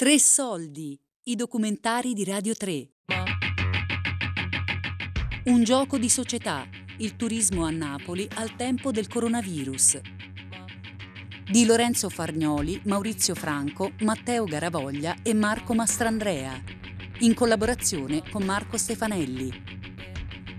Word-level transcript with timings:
Tre 0.00 0.18
soldi, 0.18 0.98
i 1.24 1.36
documentari 1.36 2.14
di 2.14 2.24
Radio 2.24 2.54
3. 2.54 2.88
Un 5.44 5.62
gioco 5.62 5.98
di 5.98 6.08
società, 6.08 6.66
il 7.00 7.16
turismo 7.16 7.66
a 7.66 7.70
Napoli 7.70 8.26
al 8.36 8.56
tempo 8.56 8.92
del 8.92 9.08
coronavirus. 9.08 10.00
Di 11.50 11.66
Lorenzo 11.66 12.08
Fargnoli, 12.08 12.80
Maurizio 12.86 13.34
Franco, 13.34 13.92
Matteo 14.00 14.44
Garavoglia 14.44 15.16
e 15.22 15.34
Marco 15.34 15.74
Mastrandrea, 15.74 16.58
in 17.18 17.34
collaborazione 17.34 18.22
con 18.30 18.42
Marco 18.42 18.78
Stefanelli. 18.78 19.52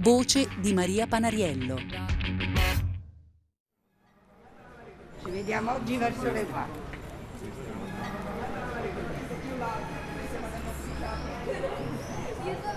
Voce 0.01 0.49
di 0.59 0.71
Maria 0.71 1.07
Panariello. 1.07 1.79
Ci 5.23 5.31
vediamo 5.31 5.71
oggi 5.71 5.97
verso 5.97 6.31
le 6.31 6.45
4. 6.45 6.91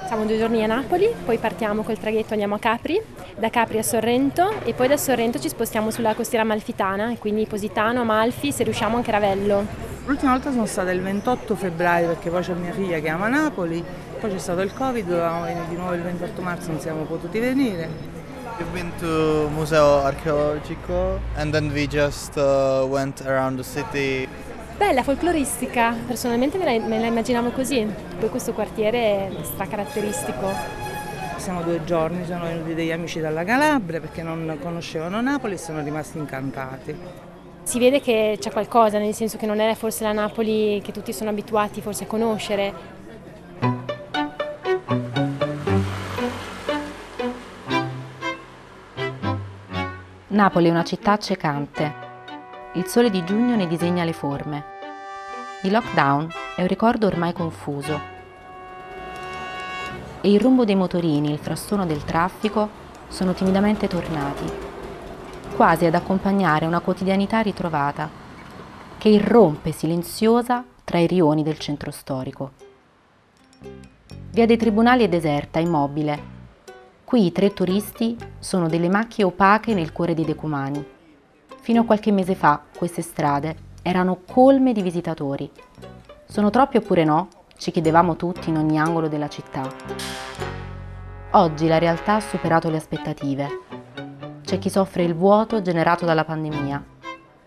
Siamo 0.07 0.25
due 0.25 0.39
giorni 0.39 0.63
a 0.63 0.67
Napoli, 0.67 1.09
poi 1.25 1.39
partiamo 1.39 1.83
col 1.83 1.99
traghetto, 1.99 2.33
andiamo 2.33 2.55
a 2.55 2.59
Capri, 2.59 3.01
da 3.37 3.51
Capri 3.51 3.79
a 3.79 3.83
Sorrento 3.83 4.61
e 4.65 4.75
poi 4.75 4.87
da 4.87 4.97
Sorrento 4.97 5.41
ci 5.41 5.49
spostiamo 5.49 5.91
sulla 5.91 6.15
costiera 6.15 6.45
amalfitana, 6.45 7.13
e 7.13 7.19
quindi 7.19 7.47
Positano, 7.47 8.03
Amalfi, 8.03 8.53
se 8.53 8.65
riusciamo 8.65 8.97
anche 8.97 9.11
Ravello. 9.11 9.67
L'ultima 10.07 10.33
volta 10.33 10.53
sono 10.53 10.67
stata 10.67 10.91
il 10.91 11.01
28 11.01 11.57
febbraio 11.57 12.09
perché 12.09 12.29
poi 12.29 12.43
c'è 12.43 12.53
mia 12.53 12.73
figlia 12.73 13.01
che 13.01 13.09
ama 13.09 13.29
Napoli, 13.29 13.83
poi 14.21 14.31
c'è 14.31 14.39
stato 14.39 14.61
il 14.61 14.73
Covid, 14.75 15.07
dovevamo 15.07 15.45
venire 15.45 15.67
di 15.69 15.77
nuovo 15.77 15.95
il 15.95 16.03
28 16.03 16.43
marzo, 16.43 16.71
non 16.71 16.81
siamo 16.81 17.05
potuti 17.05 17.39
venire. 17.39 17.89
We've 18.59 18.71
been 18.73 18.93
to 19.01 19.49
Museo 19.53 20.03
Archeologico 20.05 21.19
and 21.37 21.51
then 21.53 21.73
we 21.73 21.89
just 21.89 22.37
uh, 22.37 22.87
went 22.89 23.23
around 23.27 23.57
the 23.57 23.65
city. 23.65 24.29
Bella, 24.77 25.05
folcloristica, 25.05 25.95
personalmente 26.07 26.59
me 26.59 26.65
la, 26.65 26.85
me 26.85 26.99
la 26.99 27.07
immaginavo 27.07 27.51
così, 27.51 27.87
poi 28.19 28.29
questo 28.29 28.53
quartiere 28.53 29.29
è 29.29 29.31
stracaratteristico. 29.43 30.51
Siamo 31.37 31.63
due 31.63 31.85
giorni, 31.85 32.25
sono 32.25 32.45
venuti 32.45 32.75
degli 32.75 32.91
amici 32.91 33.21
dalla 33.21 33.45
Calabria 33.45 34.01
perché 34.01 34.23
non 34.23 34.59
conoscevano 34.61 35.21
Napoli 35.21 35.55
e 35.55 35.59
sono 35.59 35.81
rimasti 35.81 36.19
incantati. 36.19 36.97
Si 37.63 37.79
vede 37.79 38.01
che 38.01 38.37
c'è 38.41 38.51
qualcosa, 38.51 38.99
nel 38.99 39.15
senso 39.15 39.39
che 39.39 39.47
non 39.47 39.61
è 39.61 39.75
forse 39.75 40.03
la 40.03 40.13
Napoli 40.13 40.81
che 40.83 40.91
tutti 40.91 41.13
sono 41.13 41.31
abituati 41.31 41.81
forse 41.81 42.05
a 42.05 42.07
conoscere. 42.07 42.75
Napoli 50.29 50.67
è 50.67 50.71
una 50.71 50.85
città 50.85 51.13
accecante. 51.13 52.04
Il 52.77 52.87
sole 52.87 53.09
di 53.09 53.23
giugno 53.23 53.55
ne 53.55 53.69
disegna 53.69 54.03
le 54.03 54.13
forme. 54.13 54.65
Il 55.63 55.71
lockdown 55.71 56.29
è 56.57 56.63
un 56.63 56.67
ricordo 56.67 57.07
ormai 57.07 57.33
confuso. 57.33 58.01
E 60.21 60.33
il 60.33 60.41
rumbo 60.41 60.65
dei 60.65 60.75
motorini, 60.75 61.31
il 61.31 61.39
frastuono 61.39 61.87
del 61.87 62.03
traffico 62.03 62.69
sono 63.07 63.33
timidamente 63.33 63.87
tornati, 63.87 64.51
quasi 65.55 65.87
ad 65.87 65.95
accompagnare 65.95 66.67
una 66.67 66.81
quotidianità 66.81 67.39
ritrovata, 67.43 68.11
che 68.99 69.09
irrompe 69.09 69.71
silenziosa 69.71 70.65
tra 70.83 70.99
i 70.99 71.07
rioni 71.07 71.45
del 71.45 71.59
centro 71.59 71.93
storico. 71.93 72.51
Via 74.33 74.47
dei 74.47 74.57
Tribunali 74.57 75.05
è 75.05 75.09
deserta, 75.09 75.61
immobile. 75.61 76.33
Qui 77.05 77.27
i 77.27 77.31
tre 77.31 77.53
turisti 77.53 78.17
sono 78.41 78.69
delle 78.69 78.89
macchie 78.89 79.23
opache 79.23 79.75
nel 79.75 79.93
cuore 79.93 80.15
dei 80.15 80.25
decumani. 80.25 80.94
Fino 81.65 81.81
a 81.81 81.85
qualche 81.87 82.13
mese 82.13 82.35
fa 82.35 82.61
queste 82.77 83.01
strade 83.01 83.57
erano 83.81 84.21
colme 84.31 84.75
di 84.75 84.83
visitatori. 84.83 85.51
Sono 86.27 86.51
troppi 86.51 86.77
oppure 86.77 87.05
no? 87.05 87.29
Ci 87.57 87.71
chiedevamo 87.71 88.17
tutti 88.17 88.51
in 88.51 88.59
ogni 88.59 88.79
angolo 88.79 89.09
della 89.09 89.31
città. 89.31 89.67
Oggi 91.31 91.67
la 91.67 91.79
realtà 91.79 92.17
ha 92.17 92.21
superato 92.21 92.69
le 92.69 92.77
aspettative. 92.77 93.49
C'è 94.43 94.59
chi 94.59 94.69
soffre 94.69 95.05
il 95.05 95.15
vuoto 95.15 95.63
generato 95.63 96.05
dalla 96.05 96.27
pandemia 96.27 96.85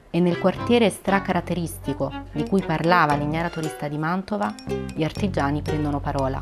e 0.10 0.20
nel 0.20 0.40
quartiere 0.40 0.90
stracaratteristico 0.90 2.12
di 2.32 2.44
cui 2.44 2.64
parlava 2.64 3.14
l'ignara 3.14 3.52
turista 3.52 3.88
di 3.88 4.00
Mantova, 4.00 4.52
gli 4.96 5.04
artigiani 5.04 5.62
prendono 5.62 6.00
parola. 6.00 6.42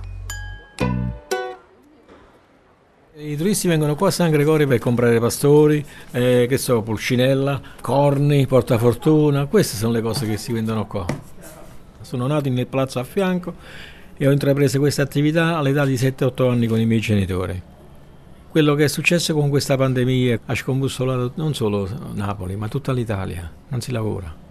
I 3.18 3.38
turisti 3.38 3.70
vengono 3.70 3.96
qua 3.96 4.10
a 4.10 4.12
San 4.12 4.30
Gregorio 4.30 4.68
per 4.68 4.78
comprare 4.78 5.22
pastori, 5.22 5.84
eh, 6.12 6.48
che 6.50 6.58
so, 6.58 6.82
pulcinella, 6.82 7.62
corni, 7.80 8.46
portafortuna, 8.46 9.46
queste 9.46 9.78
sono 9.78 9.94
le 9.94 10.02
cose 10.02 10.28
che 10.28 10.36
si 10.36 10.52
vendono 10.52 10.86
qua. 10.86 11.06
Sono 12.02 12.28
nato 12.28 12.50
nel 12.50 12.68
palazzo 12.68 13.00
a 13.00 13.06
fianco 13.06 13.54
e 14.18 14.28
ho 14.28 14.32
intrapreso 14.32 14.80
questa 14.80 15.04
attività 15.04 15.56
all'età 15.56 15.86
di 15.86 15.96
7-8 15.96 16.50
anni 16.50 16.68
con 16.68 16.78
i 16.78 16.86
miei 16.86 17.00
genitori. 17.00 17.62
Quello 18.50 18.76
che 18.76 18.84
è 18.84 18.90
successo 18.90 19.34
con 19.34 19.48
questa 19.48 19.78
pandemia 19.78 20.42
ha 20.48 20.54
scombussolato 20.54 21.32
non 21.36 21.54
solo 21.54 21.88
Napoli, 22.16 22.58
ma 22.58 22.68
tutta 22.68 22.92
l'Italia, 22.92 23.50
non 23.70 23.80
si 23.80 23.94
lavora. 23.94 24.45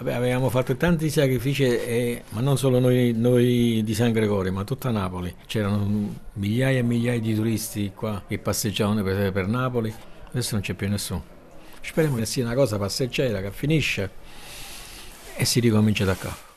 Vabbè, 0.00 0.14
avevamo 0.14 0.48
fatto 0.48 0.74
tanti 0.76 1.10
sacrifici, 1.10 1.62
e, 1.62 2.22
ma 2.30 2.40
non 2.40 2.56
solo 2.56 2.78
noi, 2.78 3.12
noi, 3.14 3.82
di 3.84 3.92
San 3.92 4.12
Gregorio, 4.12 4.50
ma 4.50 4.64
tutta 4.64 4.90
Napoli. 4.90 5.34
C'erano 5.44 6.14
migliaia 6.32 6.78
e 6.78 6.82
migliaia 6.82 7.20
di 7.20 7.34
turisti 7.34 7.92
qua 7.94 8.22
che 8.26 8.38
passeggiavano 8.38 9.02
per, 9.02 9.30
per 9.30 9.46
Napoli, 9.46 9.92
adesso 10.28 10.54
non 10.54 10.62
c'è 10.62 10.72
più 10.72 10.88
nessuno. 10.88 11.22
Speriamo 11.82 12.16
che 12.16 12.24
sia 12.24 12.46
una 12.46 12.54
cosa 12.54 12.78
passeggera, 12.78 13.42
che 13.42 13.50
finisce 13.50 14.10
e 15.36 15.44
si 15.44 15.60
ricomincia 15.60 16.06
da 16.06 16.14
capo. 16.14 16.48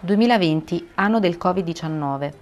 2020, 0.00 0.88
anno 0.94 1.20
del 1.20 1.36
Covid-19. 1.38 2.32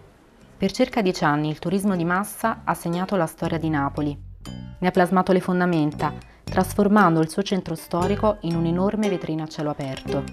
Per 0.57 0.71
circa 0.71 1.03
dieci 1.03 1.25
anni 1.25 1.49
il 1.49 1.59
turismo 1.59 1.97
di 1.97 2.05
massa 2.05 2.61
ha 2.63 2.75
segnato 2.75 3.17
la 3.17 3.27
storia 3.27 3.59
di 3.59 3.69
Napoli. 3.69 4.17
Ne 4.79 4.87
ha 4.87 4.93
plasmato 4.93 5.33
le 5.33 5.41
fondamenta, 5.41 6.29
trasformando 6.51 7.21
il 7.21 7.31
suo 7.31 7.43
centro 7.43 7.77
storico 7.77 8.39
in 8.41 8.57
un'enorme 8.57 9.09
vetrina 9.09 9.45
a 9.45 9.47
cielo 9.47 9.71
aperto. 9.71 10.25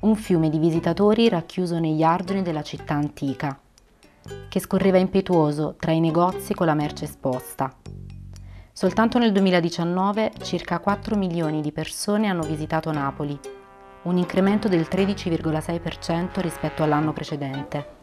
Un 0.00 0.16
fiume 0.16 0.48
di 0.48 0.58
visitatori 0.58 1.28
racchiuso 1.28 1.78
negli 1.78 2.02
argini 2.02 2.40
della 2.40 2.62
città 2.62 2.94
antica, 2.94 3.58
che 4.48 4.60
scorreva 4.60 4.96
impetuoso 4.96 5.76
tra 5.78 5.92
i 5.92 6.00
negozi 6.00 6.54
con 6.54 6.66
la 6.66 6.74
merce 6.74 7.04
esposta. 7.04 7.76
Soltanto 8.72 9.18
nel 9.18 9.32
2019 9.32 10.32
circa 10.42 10.78
4 10.78 11.14
milioni 11.14 11.60
di 11.60 11.70
persone 11.70 12.28
hanno 12.28 12.42
visitato 12.42 12.90
Napoli, 12.90 13.38
un 14.04 14.16
incremento 14.16 14.68
del 14.68 14.86
13,6% 14.90 16.40
rispetto 16.40 16.82
all'anno 16.82 17.12
precedente. 17.12 17.96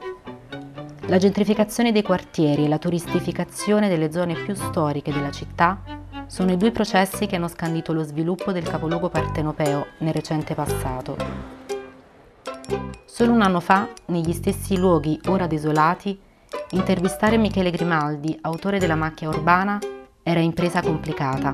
La 1.08 1.18
gentrificazione 1.18 1.92
dei 1.92 2.04
quartieri 2.04 2.66
e 2.66 2.68
la 2.68 2.78
turistificazione 2.78 3.90
delle 3.90 4.12
zone 4.12 4.36
più 4.36 4.54
storiche 4.54 5.12
della 5.12 5.32
città 5.32 6.01
sono 6.32 6.54
i 6.54 6.56
due 6.56 6.72
processi 6.72 7.26
che 7.26 7.36
hanno 7.36 7.50
scandito 7.50 7.92
lo 7.92 8.04
sviluppo 8.04 8.54
del 8.54 8.64
capoluogo 8.64 9.10
partenopeo 9.10 9.88
nel 9.98 10.14
recente 10.14 10.56
passato. 10.56 11.18
Solo 13.04 13.34
un 13.34 13.42
anno 13.42 13.60
fa, 13.60 13.90
negli 14.06 14.32
stessi 14.32 14.78
luoghi 14.78 15.20
ora 15.28 15.46
desolati, 15.46 16.18
intervistare 16.70 17.36
Michele 17.36 17.70
Grimaldi, 17.70 18.38
autore 18.44 18.80
della 18.80 18.96
macchia 18.96 19.28
urbana, 19.28 19.78
era 20.24 20.40
impresa 20.40 20.82
complicata. 20.82 21.54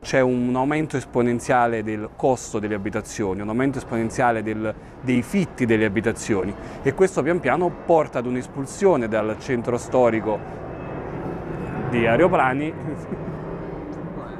C'è 0.00 0.20
un 0.20 0.56
aumento 0.56 0.96
esponenziale 0.96 1.82
del 1.82 2.08
costo 2.16 2.60
delle 2.60 2.76
abitazioni, 2.76 3.42
un 3.42 3.50
aumento 3.50 3.76
esponenziale 3.76 4.42
del, 4.42 4.74
dei 5.02 5.20
fitti 5.20 5.66
delle 5.66 5.84
abitazioni 5.84 6.54
e 6.82 6.94
questo 6.94 7.22
pian 7.22 7.40
piano 7.40 7.70
porta 7.84 8.20
ad 8.20 8.26
un'espulsione 8.26 9.06
dal 9.06 9.36
centro 9.38 9.76
storico 9.76 10.61
di 11.92 12.06
aeroplani. 12.06 12.72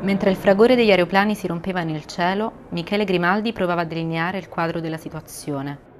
Mentre 0.00 0.30
il 0.30 0.36
fragore 0.36 0.74
degli 0.74 0.90
aeroplani 0.90 1.34
si 1.34 1.46
rompeva 1.46 1.82
nel 1.82 2.06
cielo, 2.06 2.52
Michele 2.70 3.04
Grimaldi 3.04 3.52
provava 3.52 3.82
a 3.82 3.84
delineare 3.84 4.38
il 4.38 4.48
quadro 4.48 4.80
della 4.80 4.96
situazione. 4.96 5.91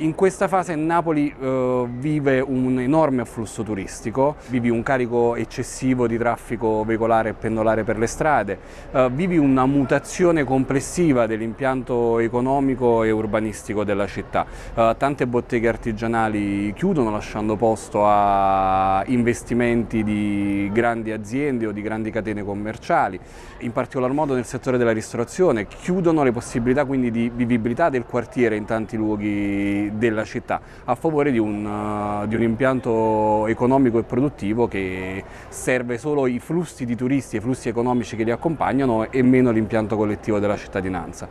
In 0.00 0.14
questa 0.14 0.48
fase 0.48 0.74
Napoli 0.76 1.30
eh, 1.38 1.86
vive 1.98 2.40
un 2.40 2.80
enorme 2.80 3.20
afflusso 3.20 3.62
turistico, 3.62 4.36
vivi 4.48 4.70
un 4.70 4.82
carico 4.82 5.36
eccessivo 5.36 6.06
di 6.06 6.16
traffico 6.16 6.84
veicolare 6.84 7.28
e 7.28 7.32
pendolare 7.34 7.84
per 7.84 7.98
le 7.98 8.06
strade, 8.06 8.58
eh, 8.92 9.10
vivi 9.12 9.36
una 9.36 9.66
mutazione 9.66 10.42
complessiva 10.44 11.26
dell'impianto 11.26 12.18
economico 12.18 13.02
e 13.02 13.10
urbanistico 13.10 13.84
della 13.84 14.06
città. 14.06 14.46
Eh, 14.74 14.94
tante 14.96 15.26
botteghe 15.26 15.68
artigianali 15.68 16.72
chiudono 16.72 17.10
lasciando 17.10 17.56
posto 17.56 18.00
a 18.06 19.02
investimenti 19.08 20.02
di 20.02 20.70
grandi 20.72 21.12
aziende 21.12 21.66
o 21.66 21.72
di 21.72 21.82
grandi 21.82 22.10
catene 22.10 22.42
commerciali, 22.42 23.20
in 23.58 23.72
particolar 23.72 24.12
modo 24.12 24.32
nel 24.32 24.46
settore 24.46 24.78
della 24.78 24.92
ristorazione, 24.92 25.66
chiudono 25.66 26.22
le 26.22 26.32
possibilità 26.32 26.86
quindi 26.86 27.10
di 27.10 27.28
vivibilità 27.28 27.90
del 27.90 28.06
quartiere 28.06 28.56
in 28.56 28.64
tanti 28.64 28.96
luoghi 28.96 29.88
della 29.92 30.24
città 30.24 30.60
a 30.84 30.94
favore 30.94 31.30
di 31.30 31.38
un, 31.38 31.64
uh, 31.64 32.26
di 32.26 32.34
un, 32.34 32.42
impianto 32.42 33.46
economico 33.46 33.98
e 33.98 34.04
produttivo 34.04 34.68
che 34.68 35.24
serve 35.48 35.98
solo 35.98 36.26
i 36.26 36.38
flussi 36.38 36.84
di 36.84 36.96
turisti 36.96 37.36
e 37.36 37.38
i 37.38 37.42
flussi 37.42 37.68
economici 37.68 38.16
che 38.16 38.24
li 38.24 38.30
accompagnano 38.30 39.10
e 39.10 39.22
meno 39.22 39.50
l'impianto 39.50 39.96
collettivo 39.96 40.38
della 40.38 40.56
cittadinanza. 40.56 41.28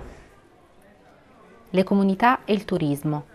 Le 1.70 1.84
comunità 1.84 2.44
e 2.46 2.54
il 2.54 2.66
turismo. 2.66 3.26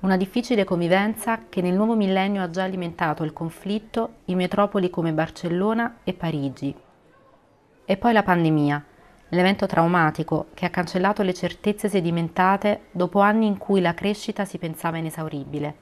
Una 0.00 0.16
difficile 0.16 0.64
convivenza 0.64 1.40
che 1.48 1.60
nel 1.60 1.74
nuovo 1.74 1.96
millennio 1.96 2.42
ha 2.42 2.50
già 2.50 2.62
alimentato 2.62 3.24
il 3.24 3.32
conflitto 3.32 4.16
in 4.26 4.36
metropoli 4.36 4.90
come 4.90 5.12
Barcellona 5.12 5.96
e 6.04 6.12
Parigi. 6.12 6.74
E 7.86 7.96
poi 7.96 8.12
la 8.12 8.22
pandemia, 8.22 8.84
l'evento 9.28 9.66
traumatico 9.66 10.46
che 10.54 10.66
ha 10.66 10.70
cancellato 10.70 11.22
le 11.22 11.34
certezze 11.34 11.88
sedimentate 11.88 12.82
dopo 12.90 13.20
anni 13.20 13.46
in 13.46 13.58
cui 13.58 13.80
la 13.80 13.94
crescita 13.94 14.44
si 14.44 14.58
pensava 14.58 14.98
inesauribile. 14.98 15.74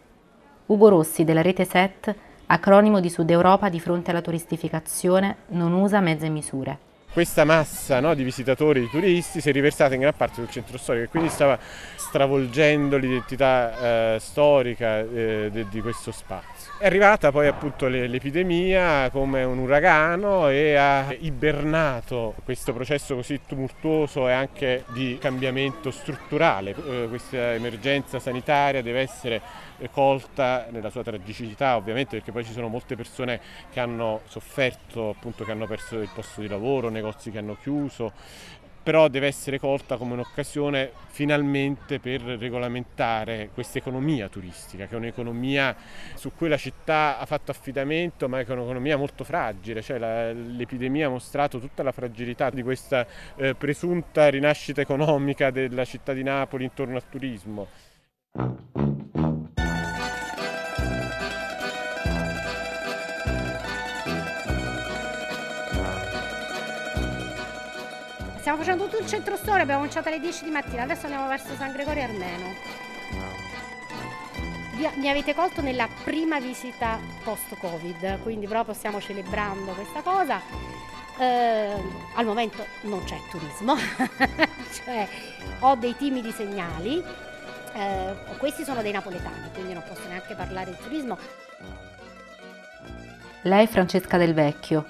Ugo 0.67 0.89
Rossi 0.89 1.25
della 1.25 1.43
rete 1.43 1.65
SET, 1.65 2.15
acronimo 2.47 3.01
di 3.01 3.11
Sud 3.11 3.31
Europa 3.31 3.69
di 3.69 3.81
fronte 3.81 4.11
alla 4.11 4.23
turistificazione, 4.23 5.37
non 5.49 5.73
usa 5.73 6.01
mezze 6.01 6.29
misure 6.29 6.91
questa 7.13 7.45
massa 7.45 8.01
no, 8.01 8.15
di 8.15 8.25
visitatori, 8.25 8.81
di 8.81 8.89
turisti 8.89 9.41
si 9.41 9.49
è 9.49 9.53
riversata 9.53 9.95
in 9.95 10.01
gran 10.01 10.15
parte 10.17 10.37
sul 10.37 10.51
centro 10.51 10.79
storico 10.79 11.05
e 11.05 11.09
quindi 11.09 11.29
stava 11.29 11.59
stravolgendo 11.95 12.97
l'identità 12.97 14.15
eh, 14.15 14.19
storica 14.19 15.01
eh, 15.01 15.49
de, 15.53 15.67
di 15.69 15.81
questo 15.81 16.11
spazio. 16.11 16.73
È 16.79 16.87
arrivata 16.87 17.31
poi 17.31 17.47
appunto 17.47 17.87
l'epidemia 17.87 19.11
come 19.11 19.45
un 19.45 19.59
uragano 19.59 20.49
e 20.49 20.75
ha 20.75 21.15
ibernato 21.21 22.35
questo 22.45 22.73
processo 22.73 23.15
così 23.15 23.41
tumultuoso 23.47 24.29
e 24.29 24.33
anche 24.33 24.85
di 24.89 25.19
cambiamento 25.21 25.91
strutturale. 25.91 26.71
Eh, 26.71 27.07
questa 27.09 27.53
emergenza 27.55 28.19
sanitaria 28.19 28.83
deve 28.83 29.01
essere 29.01 29.41
colta 29.91 30.67
nella 30.71 30.91
sua 30.91 31.03
tragicità 31.03 31.77
ovviamente 31.77 32.17
perché 32.17 32.33
poi 32.33 32.45
ci 32.45 32.53
sono 32.53 32.69
molte 32.69 32.97
persone 32.97 33.41
che 33.71 33.81
hanno 33.81 34.21
sofferto, 34.27 35.11
appunto 35.11 35.45
che 35.45 35.51
hanno 35.51 35.67
perso 35.67 35.99
il 35.99 36.11
posto 36.13 36.41
di 36.41 36.49
lavoro, 36.49 36.89
negozi 36.89 37.31
che 37.31 37.39
hanno 37.39 37.57
chiuso, 37.61 38.13
però 38.83 39.09
deve 39.09 39.29
essere 39.29 39.59
colta 39.61 39.97
come 39.97 40.15
un'occasione 40.15 40.91
finalmente 41.09 42.01
per 42.01 42.21
regolamentare 42.23 43.51
questa 43.55 43.79
economia 43.79 44.29
turistica, 44.29 44.87
che 44.87 44.95
è 44.95 44.99
un'economia 44.99 45.75
su 46.15 46.33
cui 46.35 46.49
la 46.49 46.57
città 46.57 47.19
ha 47.19 47.27
fatto 47.27 47.51
affidamento, 47.53 48.29
ma 48.29 48.41
è 48.41 48.45
un'economia 48.49 48.97
molto 48.97 49.25
fragile, 49.25 49.83
cioè 49.83 49.99
la, 49.99 50.33
l'epidemia 50.33 51.07
ha 51.07 51.11
mostrato 51.11 51.61
tutta 51.61 51.83
la 51.83 51.93
fragilità 51.93 52.51
di 52.51 52.63
questa 52.63 53.07
eh, 53.37 53.55
presunta 53.55 54.29
rinascita 54.29 54.81
economica 54.81 55.51
della 55.51 55.85
città 55.85 56.13
di 56.13 56.23
Napoli 56.23 56.65
intorno 56.65 56.97
al 56.97 57.09
turismo. 57.09 57.69
Stiamo 68.53 68.69
facendo 68.69 68.91
tutto 68.91 69.03
il 69.03 69.09
centro 69.09 69.35
storia, 69.37 69.63
abbiamo 69.63 69.81
cominciato 69.81 70.09
alle 70.09 70.21
10 70.21 70.45
di 70.45 70.51
mattina, 70.51 70.83
adesso 70.83 71.07
andiamo 71.07 71.27
verso 71.27 71.55
San 71.57 71.73
Gregorio 71.73 72.03
Armeno. 72.03 72.55
Mi 74.97 75.09
avete 75.09 75.35
colto 75.35 75.63
nella 75.63 75.89
prima 76.05 76.39
visita 76.39 76.99
post-Covid, 77.25 78.21
quindi 78.21 78.47
proprio 78.47 78.75
stiamo 78.75 79.01
celebrando 79.01 79.73
questa 79.73 80.03
cosa. 80.03 80.39
Eh, 81.19 81.73
al 82.15 82.27
momento 82.27 82.63
non 82.83 83.03
c'è 83.05 83.17
turismo, 83.31 83.75
cioè 84.85 85.09
ho 85.61 85.75
dei 85.77 85.97
timidi 85.97 86.31
segnali, 86.31 87.03
eh, 87.73 88.15
questi 88.37 88.65
sono 88.65 88.83
dei 88.83 88.93
napoletani, 88.93 89.51
quindi 89.55 89.73
non 89.73 89.83
posso 89.89 90.07
neanche 90.09 90.35
parlare 90.35 90.73
di 90.73 90.77
turismo. 90.77 91.17
Lei 93.45 93.65
è 93.65 93.69
Francesca 93.69 94.19
Del 94.19 94.35
Vecchio. 94.35 94.85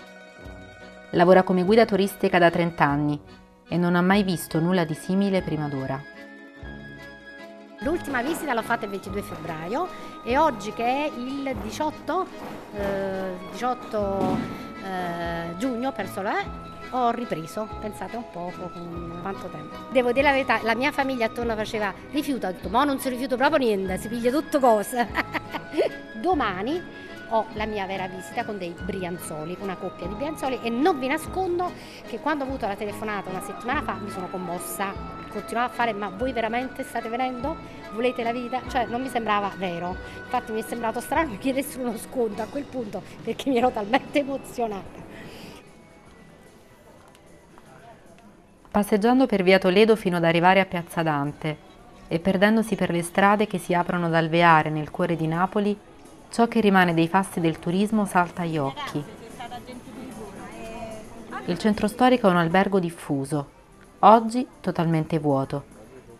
Lavora 1.10 1.44
come 1.44 1.62
guida 1.62 1.84
turistica 1.84 2.40
da 2.40 2.50
30 2.50 2.84
anni 2.84 3.40
e 3.72 3.78
non 3.78 3.96
ha 3.96 4.02
mai 4.02 4.22
visto 4.22 4.60
nulla 4.60 4.84
di 4.84 4.92
simile 4.92 5.40
prima 5.40 5.66
d'ora. 5.66 5.98
L'ultima 7.78 8.20
visita 8.20 8.52
l'ho 8.52 8.60
fatta 8.60 8.84
il 8.84 8.90
22 8.90 9.22
febbraio 9.22 9.88
e 10.24 10.36
oggi 10.36 10.74
che 10.74 10.84
è 10.84 11.10
il 11.16 11.56
18, 11.62 12.26
eh, 12.76 13.32
18 13.52 14.36
eh, 14.84 15.56
giugno, 15.56 15.90
perso 15.92 16.20
eh, 16.20 16.44
ho 16.90 17.10
ripreso, 17.12 17.66
pensate 17.80 18.16
un 18.16 18.24
po' 18.30 18.52
con 18.54 19.18
quanto 19.22 19.48
tempo. 19.48 19.74
Devo 19.90 20.12
dire 20.12 20.26
la 20.26 20.32
verità, 20.32 20.60
la 20.62 20.74
mia 20.74 20.92
famiglia 20.92 21.24
attorno 21.24 21.56
faceva 21.56 21.94
rifiuto, 22.10 22.48
ho 22.48 22.52
detto 22.52 22.68
ma 22.68 22.84
non 22.84 22.98
si 22.98 23.08
rifiuta 23.08 23.36
proprio 23.36 23.56
niente, 23.56 23.96
si 23.96 24.08
piglia 24.08 24.30
tutto 24.30 24.60
cose. 24.60 25.08
Domani 26.20 26.80
ho 27.32 27.46
la 27.54 27.64
mia 27.64 27.86
vera 27.86 28.06
visita 28.08 28.44
con 28.44 28.58
dei 28.58 28.74
brianzoli, 28.78 29.56
una 29.60 29.76
coppia 29.76 30.06
di 30.06 30.14
brianzoli 30.14 30.60
e 30.62 30.68
non 30.68 30.98
vi 30.98 31.08
nascondo 31.08 31.72
che 32.06 32.20
quando 32.20 32.44
ho 32.44 32.46
avuto 32.46 32.66
la 32.66 32.76
telefonata 32.76 33.30
una 33.30 33.40
settimana 33.40 33.82
fa 33.82 33.94
mi 33.94 34.10
sono 34.10 34.28
commossa, 34.28 34.92
continuavo 35.30 35.70
a 35.70 35.74
fare 35.74 35.92
ma 35.94 36.10
voi 36.10 36.32
veramente 36.32 36.82
state 36.82 37.08
venendo? 37.08 37.56
Volete 37.94 38.22
la 38.22 38.32
vita? 38.32 38.60
Cioè 38.68 38.84
non 38.84 39.00
mi 39.00 39.08
sembrava 39.08 39.50
vero, 39.56 39.96
infatti 40.24 40.52
mi 40.52 40.60
è 40.60 40.64
sembrato 40.64 41.00
strano 41.00 41.30
che 41.30 41.38
chiedessero 41.38 41.88
uno 41.88 41.96
sconto 41.96 42.42
a 42.42 42.46
quel 42.46 42.64
punto 42.64 43.02
perché 43.22 43.48
mi 43.48 43.56
ero 43.56 43.70
talmente 43.70 44.18
emozionata. 44.18 45.00
Passeggiando 48.70 49.26
per 49.26 49.42
via 49.42 49.58
Toledo 49.58 49.96
fino 49.96 50.16
ad 50.16 50.24
arrivare 50.24 50.60
a 50.60 50.66
Piazza 50.66 51.02
Dante 51.02 51.70
e 52.08 52.18
perdendosi 52.20 52.74
per 52.74 52.90
le 52.90 53.02
strade 53.02 53.46
che 53.46 53.56
si 53.56 53.72
aprono 53.72 54.10
dal 54.10 54.28
Veare 54.28 54.68
nel 54.68 54.90
cuore 54.90 55.16
di 55.16 55.26
Napoli, 55.26 55.78
Ciò 56.32 56.48
che 56.48 56.60
rimane 56.60 56.94
dei 56.94 57.08
fasti 57.08 57.40
del 57.40 57.58
turismo 57.58 58.06
salta 58.06 58.40
agli 58.40 58.56
occhi. 58.56 59.04
Il 61.44 61.58
centro 61.58 61.86
storico 61.86 62.26
è 62.26 62.30
un 62.30 62.38
albergo 62.38 62.80
diffuso, 62.80 63.48
oggi 63.98 64.46
totalmente 64.62 65.18
vuoto. 65.18 65.64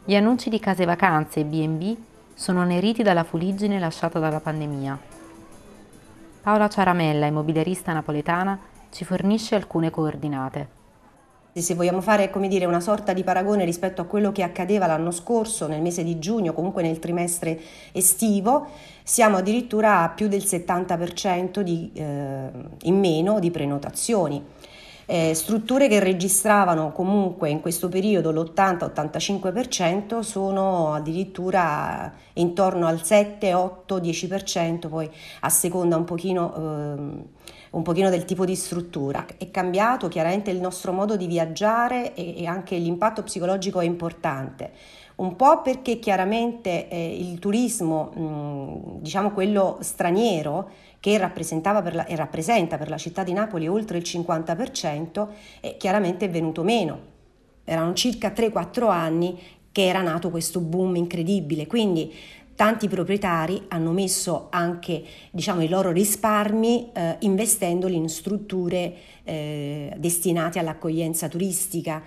Gli 0.04 0.14
annunci 0.14 0.50
di 0.50 0.60
case 0.60 0.84
vacanze 0.84 1.40
e 1.40 1.44
B&B 1.46 1.96
sono 2.34 2.60
aneriti 2.60 3.02
dalla 3.02 3.24
fuliggine 3.24 3.78
lasciata 3.78 4.18
dalla 4.18 4.40
pandemia. 4.40 4.98
Paola 6.42 6.68
Ciaramella, 6.68 7.24
immobiliarista 7.24 7.94
napoletana, 7.94 8.60
ci 8.90 9.06
fornisce 9.06 9.54
alcune 9.54 9.88
coordinate. 9.88 10.80
Se 11.54 11.74
vogliamo 11.74 12.00
fare 12.00 12.30
dire, 12.48 12.64
una 12.64 12.80
sorta 12.80 13.12
di 13.12 13.22
paragone 13.22 13.66
rispetto 13.66 14.00
a 14.00 14.06
quello 14.06 14.32
che 14.32 14.42
accadeva 14.42 14.86
l'anno 14.86 15.10
scorso, 15.10 15.66
nel 15.66 15.82
mese 15.82 16.02
di 16.02 16.18
giugno, 16.18 16.54
comunque 16.54 16.80
nel 16.82 16.98
trimestre 16.98 17.60
estivo, 17.92 18.68
siamo 19.02 19.36
addirittura 19.36 20.00
a 20.00 20.08
più 20.08 20.28
del 20.28 20.40
70% 20.40 21.60
di, 21.60 21.90
eh, 21.92 22.50
in 22.82 22.98
meno 22.98 23.38
di 23.38 23.50
prenotazioni. 23.50 24.42
Eh, 25.06 25.34
strutture 25.34 25.88
che 25.88 26.00
registravano 26.00 26.92
comunque 26.92 27.50
in 27.50 27.60
questo 27.60 27.88
periodo 27.88 28.30
l'80-85% 28.30 30.20
sono 30.20 30.92
addirittura 30.94 32.12
intorno 32.34 32.86
al 32.86 33.04
7, 33.04 33.52
8, 33.52 33.98
10%, 33.98 34.88
poi 34.88 35.10
a 35.40 35.48
seconda 35.48 35.96
un 35.96 36.04
pochino... 36.04 36.54
Eh, 36.56 37.50
un 37.72 37.82
pochino 37.82 38.10
del 38.10 38.24
tipo 38.24 38.44
di 38.44 38.54
struttura. 38.54 39.24
È 39.38 39.50
cambiato 39.50 40.08
chiaramente 40.08 40.50
il 40.50 40.60
nostro 40.60 40.92
modo 40.92 41.16
di 41.16 41.26
viaggiare 41.26 42.14
e, 42.14 42.42
e 42.42 42.46
anche 42.46 42.76
l'impatto 42.76 43.22
psicologico 43.22 43.80
è 43.80 43.84
importante. 43.84 44.72
Un 45.16 45.36
po' 45.36 45.62
perché 45.62 45.98
chiaramente 45.98 46.88
eh, 46.88 47.16
il 47.18 47.38
turismo, 47.38 48.10
mh, 48.14 49.00
diciamo 49.02 49.32
quello 49.32 49.78
straniero, 49.80 50.70
che 51.00 51.18
rappresentava 51.18 51.82
la, 51.92 52.06
e 52.06 52.14
rappresenta 52.14 52.78
per 52.78 52.88
la 52.88 52.96
città 52.96 53.24
di 53.24 53.32
Napoli 53.32 53.66
oltre 53.66 53.98
il 53.98 54.04
50%, 54.04 55.28
è 55.60 55.76
chiaramente 55.76 56.28
venuto 56.28 56.62
meno. 56.62 57.10
Erano 57.64 57.92
circa 57.94 58.32
3-4 58.32 58.88
anni 58.88 59.38
che 59.72 59.86
era 59.86 60.00
nato 60.00 60.30
questo 60.30 60.60
boom 60.60 60.96
incredibile, 60.96 61.66
quindi 61.66 62.12
tanti 62.54 62.86
proprietari 62.86 63.64
hanno 63.68 63.90
messo 63.90 64.46
anche 64.50 65.02
diciamo, 65.30 65.62
i 65.62 65.68
loro 65.68 65.90
risparmi 65.90 66.90
eh, 66.92 67.16
investendoli 67.20 67.96
in 67.96 68.08
strutture 68.08 68.94
eh, 69.24 69.92
destinate 69.96 70.58
all'accoglienza 70.58 71.28
turistica 71.28 72.02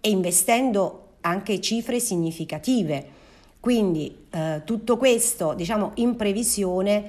e 0.00 0.10
investendo 0.10 1.09
anche 1.22 1.60
cifre 1.60 2.00
significative. 2.00 3.18
Quindi 3.60 4.26
eh, 4.30 4.62
tutto 4.64 4.96
questo 4.96 5.54
diciamo, 5.54 5.92
in 5.96 6.16
previsione 6.16 7.04
eh, 7.04 7.06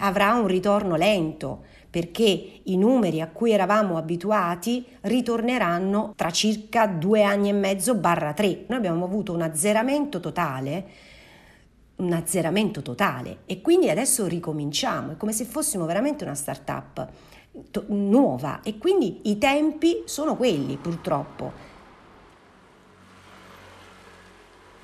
avrà 0.00 0.34
un 0.34 0.46
ritorno 0.46 0.96
lento 0.96 1.64
perché 1.90 2.60
i 2.62 2.76
numeri 2.76 3.20
a 3.20 3.28
cui 3.28 3.52
eravamo 3.52 3.96
abituati 3.96 4.84
ritorneranno 5.02 6.12
tra 6.16 6.30
circa 6.30 6.86
due 6.86 7.22
anni 7.22 7.48
e 7.48 7.52
mezzo 7.52 7.94
barra 7.94 8.32
tre. 8.32 8.64
Noi 8.66 8.78
abbiamo 8.78 9.04
avuto 9.04 9.32
un 9.32 9.42
azzeramento 9.42 10.18
totale 10.18 11.12
un 11.96 12.12
azzeramento 12.12 12.82
totale 12.82 13.38
e 13.46 13.60
quindi 13.60 13.88
adesso 13.88 14.26
ricominciamo, 14.26 15.12
è 15.12 15.16
come 15.16 15.32
se 15.32 15.44
fossimo 15.44 15.86
veramente 15.86 16.24
una 16.24 16.34
start-up 16.34 17.08
to- 17.70 17.84
nuova 17.88 18.62
e 18.62 18.78
quindi 18.78 19.20
i 19.24 19.38
tempi 19.38 20.02
sono 20.06 20.36
quelli 20.36 20.76
purtroppo. 20.76 21.72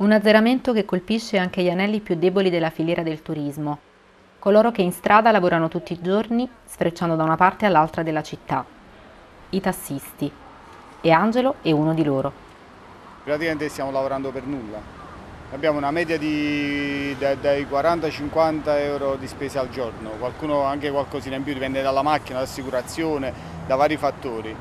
Un 0.00 0.12
azzeramento 0.12 0.72
che 0.72 0.86
colpisce 0.86 1.36
anche 1.36 1.62
gli 1.62 1.68
anelli 1.68 2.00
più 2.00 2.14
deboli 2.14 2.48
della 2.48 2.70
filiera 2.70 3.02
del 3.02 3.20
turismo, 3.20 3.78
coloro 4.38 4.70
che 4.70 4.80
in 4.80 4.92
strada 4.92 5.30
lavorano 5.30 5.68
tutti 5.68 5.92
i 5.92 6.00
giorni 6.00 6.48
sfrecciando 6.64 7.16
da 7.16 7.22
una 7.22 7.36
parte 7.36 7.66
all'altra 7.66 8.02
della 8.02 8.22
città, 8.22 8.64
i 9.50 9.60
tassisti. 9.60 10.32
E 11.02 11.10
Angelo 11.10 11.56
è 11.60 11.70
uno 11.72 11.92
di 11.92 12.02
loro. 12.02 12.32
Praticamente 13.24 13.68
stiamo 13.68 13.90
lavorando 13.90 14.30
per 14.30 14.44
nulla. 14.44 14.80
Abbiamo 15.52 15.76
una 15.76 15.90
media 15.90 16.16
di, 16.16 17.14
da, 17.18 17.34
dai 17.34 17.66
40-50 17.70 18.60
euro 18.78 19.16
di 19.16 19.26
spese 19.26 19.58
al 19.58 19.68
giorno, 19.68 20.12
qualcuno 20.18 20.62
anche 20.62 20.90
qualcosina 20.90 21.36
in 21.36 21.42
più, 21.42 21.52
dipende 21.52 21.82
dalla 21.82 22.00
macchina, 22.00 22.38
dall'assicurazione, 22.38 23.34
da 23.66 23.76
vari 23.76 23.98
fattori. 23.98 24.56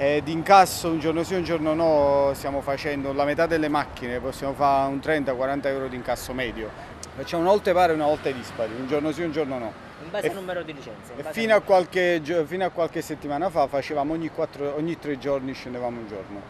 E 0.00 0.22
d'incasso 0.22 0.88
un 0.88 1.00
giorno 1.00 1.24
sì, 1.24 1.34
un 1.34 1.42
giorno 1.42 1.74
no, 1.74 2.30
stiamo 2.34 2.60
facendo 2.60 3.12
la 3.12 3.24
metà 3.24 3.46
delle 3.46 3.66
macchine, 3.66 4.20
possiamo 4.20 4.52
fare 4.52 4.88
un 4.92 4.98
30-40 4.98 5.66
euro 5.66 5.88
di 5.88 5.96
incasso 5.96 6.32
medio. 6.32 6.70
Facciamo 7.16 7.42
una 7.42 7.50
volta 7.50 7.72
pari 7.72 7.90
e 7.90 7.94
una 7.96 8.04
volta 8.04 8.30
dispari, 8.30 8.74
un 8.78 8.86
giorno 8.86 9.10
sì, 9.10 9.22
un 9.22 9.32
giorno 9.32 9.58
no. 9.58 9.72
In 10.04 10.10
base 10.12 10.26
e, 10.26 10.30
al 10.30 10.36
numero 10.36 10.62
di 10.62 10.72
licenze. 10.72 11.14
Fino 11.32 11.56
a, 11.56 11.60
qualche, 11.62 12.22
fino 12.46 12.64
a, 12.64 12.68
qualche, 12.68 13.02
settimana 13.02 13.50
fa 13.50 13.66
facevamo 13.66 14.12
ogni, 14.12 14.30
quattro, 14.30 14.76
ogni 14.76 15.00
tre 15.00 15.18
giorni 15.18 15.52
scendevamo 15.52 15.98
un 15.98 16.06
giorno. 16.06 16.40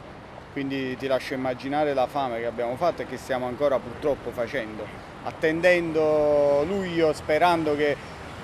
Quindi 0.52 0.94
ti 0.98 1.06
lascio 1.06 1.32
immaginare 1.32 1.94
la 1.94 2.06
fame 2.06 2.40
che 2.40 2.46
abbiamo 2.46 2.76
fatto 2.76 3.00
e 3.00 3.06
che 3.06 3.16
stiamo 3.16 3.46
ancora 3.46 3.78
purtroppo 3.78 4.30
facendo. 4.30 4.84
Attendendo 5.24 6.64
luglio, 6.64 7.14
sperando 7.14 7.74
che 7.74 7.96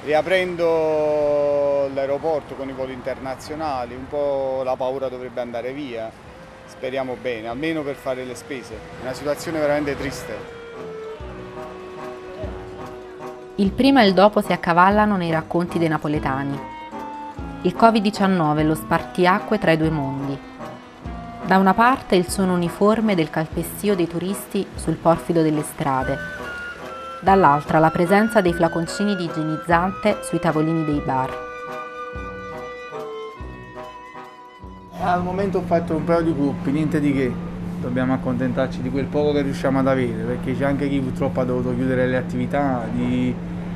riaprendo 0.05 1.54
l'aeroporto 1.93 2.55
con 2.55 2.69
i 2.69 2.73
voli 2.73 2.93
internazionali, 2.93 3.95
un 3.95 4.09
po' 4.09 4.63
la 4.65 4.77
paura 4.77 5.09
dovrebbe 5.09 5.41
andare 5.41 5.73
via, 5.73 6.11
speriamo 6.67 7.17
bene, 7.21 7.49
almeno 7.49 7.83
per 7.83 7.97
fare 7.97 8.25
le 8.25 8.35
spese. 8.35 8.75
È 8.75 9.03
una 9.03 9.13
situazione 9.13 9.59
veramente 9.59 9.97
triste. 9.97 10.63
Il 13.57 13.71
prima 13.71 14.03
e 14.03 14.07
il 14.07 14.15
dopo 14.15 14.41
si 14.41 14.53
accavallano 14.53 15.17
nei 15.17 15.31
racconti 15.31 15.79
dei 15.79 15.89
napoletani. 15.89 16.59
Il 17.63 17.77
Covid-19 17.79 18.59
è 18.59 18.63
lo 18.65 18.75
spartiacque 18.75 19.59
tra 19.59 19.71
i 19.71 19.77
due 19.77 19.91
mondi. 19.91 20.37
Da 21.47 21.59
una 21.59 21.73
parte 21.73 22.17
il 22.17 22.29
suono 22.29 22.55
uniforme 22.55 23.15
del 23.15 23.31
calpestio 23.31 23.95
dei 23.95 24.09
turisti 24.09 24.67
sul 24.75 24.97
porfido 24.97 25.43
delle 25.43 25.63
strade, 25.63 26.19
dall'altra 27.21 27.79
la 27.79 27.91
presenza 27.91 28.41
dei 28.41 28.53
flaconcini 28.53 29.15
di 29.15 29.25
igienizzante 29.25 30.19
sui 30.23 30.41
tavolini 30.41 30.85
dei 30.85 31.01
bar. 31.01 31.44
Al 35.07 35.23
momento 35.23 35.59
ho 35.59 35.61
fatto 35.61 35.95
un 35.95 36.05
paio 36.05 36.23
di 36.23 36.33
gruppi, 36.33 36.71
niente 36.71 36.99
di 36.99 37.13
che. 37.13 37.31
Dobbiamo 37.79 38.15
accontentarci 38.15 38.81
di 38.81 38.89
quel 38.89 39.05
poco 39.05 39.33
che 39.33 39.43
riusciamo 39.43 39.81
ad 39.81 39.87
avere, 39.87 40.23
perché 40.23 40.57
c'è 40.57 40.65
anche 40.65 40.89
chi 40.89 40.99
purtroppo 40.99 41.41
ha 41.41 41.45
dovuto 41.45 41.75
chiudere 41.75 42.07
le 42.07 42.17
attività, 42.17 42.87
di... 42.91 43.35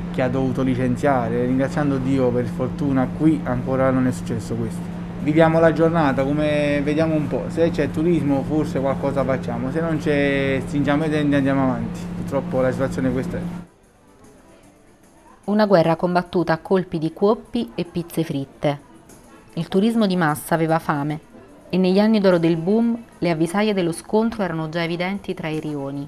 chi 0.09 0.21
ha 0.21 0.27
dovuto 0.27 0.63
licenziare. 0.63 1.45
Ringraziando 1.45 1.97
Dio 1.97 2.29
per 2.29 2.45
fortuna 2.45 3.07
qui 3.15 3.39
ancora 3.43 3.91
non 3.91 4.07
è 4.07 4.11
successo 4.11 4.55
questo. 4.55 4.81
Viviamo 5.21 5.59
la 5.59 5.71
giornata 5.71 6.23
come 6.23 6.81
vediamo 6.83 7.13
un 7.13 7.27
po', 7.27 7.43
se 7.49 7.69
c'è 7.69 7.91
turismo 7.91 8.41
forse 8.41 8.79
qualcosa 8.79 9.23
facciamo, 9.23 9.69
se 9.69 9.81
non 9.81 9.99
c'è 9.99 10.59
stringiamo 10.65 11.05
i 11.05 11.09
denti 11.09 11.33
e 11.33 11.37
andiamo 11.37 11.61
avanti 11.61 11.99
purtroppo 12.15 12.61
la 12.61 12.71
situazione 12.71 13.11
questa 13.11 13.37
è. 13.37 13.41
Una 15.43 15.67
guerra 15.67 15.95
combattuta 15.95 16.53
a 16.53 16.57
colpi 16.57 16.97
di 16.97 17.13
cuoppi 17.13 17.69
e 17.75 17.85
pizze 17.85 18.23
fritte. 18.23 18.87
Il 19.53 19.67
turismo 19.67 20.05
di 20.05 20.15
massa 20.15 20.53
aveva 20.53 20.77
fame 20.79 21.19
e 21.69 21.77
negli 21.77 21.99
anni 21.99 22.19
d'oro 22.19 22.37
del 22.37 22.55
boom 22.55 22.97
le 23.17 23.29
avvisaglie 23.29 23.73
dello 23.73 23.91
scontro 23.91 24.43
erano 24.43 24.69
già 24.69 24.83
evidenti 24.83 25.33
tra 25.33 25.47
i 25.47 25.59
rioni. 25.59 26.07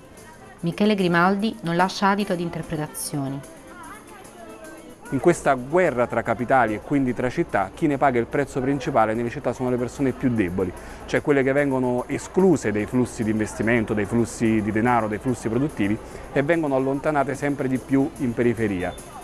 Michele 0.62 0.94
Grimaldi 0.94 1.56
non 1.62 1.76
lascia 1.76 2.10
adito 2.10 2.34
ad 2.34 2.40
interpretazioni. 2.40 3.40
In 5.10 5.20
questa 5.20 5.56
guerra 5.56 6.08
tra 6.08 6.22
capitali 6.22 6.76
e 6.76 6.82
quindi 6.82 7.14
tra 7.14 7.30
città, 7.30 7.72
chi 7.74 7.88
ne 7.88 7.98
paga 7.98 8.20
il 8.20 8.28
prezzo 8.28 8.62
principale 8.62 9.14
nelle 9.14 9.30
città 9.30 9.52
sono 9.52 9.70
le 9.70 9.76
persone 9.76 10.12
più 10.12 10.30
deboli, 10.30 10.72
cioè 11.06 11.22
quelle 11.22 11.44
che 11.44 11.52
vengono 11.52 12.06
escluse 12.08 12.72
dai 12.72 12.86
flussi 12.86 13.24
di 13.24 13.32
investimento, 13.32 13.94
dai 13.94 14.06
flussi 14.06 14.62
di 14.62 14.72
denaro, 14.72 15.08
dai 15.08 15.18
flussi 15.18 15.50
produttivi 15.50 15.98
e 16.32 16.44
vengono 16.44 16.76
allontanate 16.76 17.36
sempre 17.36 17.68
di 17.68 17.78
più 17.78 18.10
in 18.18 18.34
periferia. 18.34 19.21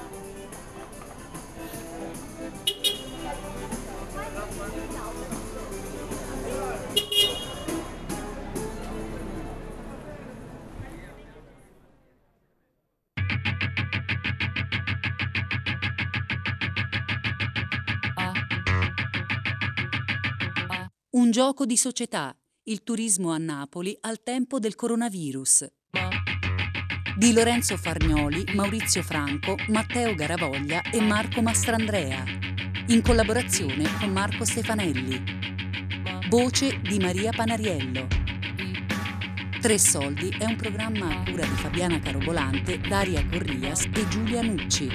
Gioco 21.38 21.68
di 21.68 21.78
società, 21.78 22.36
il 22.64 22.82
turismo 22.82 23.30
a 23.30 23.38
Napoli 23.38 23.96
al 24.02 24.24
tempo 24.24 24.58
del 24.58 24.74
coronavirus. 24.74 25.68
Di 27.16 27.32
Lorenzo 27.32 27.78
Fargnoli, 27.78 28.44
Maurizio 28.56 29.04
Franco, 29.04 29.56
Matteo 29.68 30.16
Garavoglia 30.16 30.82
e 30.82 31.00
Marco 31.00 31.44
Mastrandrea, 31.44 32.24
in 32.88 33.04
collaborazione 33.04 33.84
con 34.00 34.10
Marco 34.10 34.46
Stefanelli. 34.46 35.24
Voce 36.28 36.82
di 36.82 36.98
Maria 36.98 37.32
Panariello. 37.32 38.08
Tre 39.62 39.78
Soldi 39.78 40.36
è 40.40 40.46
un 40.46 40.56
programma 40.56 41.20
a 41.20 41.24
cura 41.24 41.46
di 41.46 41.56
Fabiana 41.56 42.00
Carobolante, 42.00 42.80
Daria 42.80 43.24
Corrias 43.28 43.84
e 43.84 44.08
Giulia 44.08 44.42
Nucci. 44.42 44.90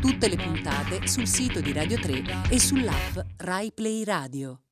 Tutte 0.00 0.26
le 0.26 0.36
puntate 0.36 1.06
sul 1.06 1.26
sito 1.26 1.60
di 1.60 1.74
Radio 1.74 1.98
3 1.98 2.48
e 2.48 2.58
sull'app 2.58 3.18
Rai 3.36 3.70
Play 3.72 4.04
Radio. 4.04 4.62